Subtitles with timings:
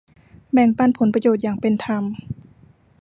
[0.51, 2.03] แบ่งปันผลประโยชน์อย่างเป็นธรรม